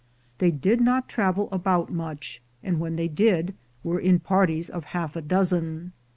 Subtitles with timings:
[0.39, 3.53] They did not travel about much, and, when they did,
[3.83, 5.91] were in parties of half a dozen.